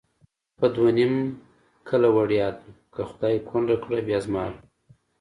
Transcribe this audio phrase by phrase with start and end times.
[0.59, 1.13] په دوه نیم
[1.87, 4.59] کله وړیا ده، که خدای کونډه کړه بیا زما ده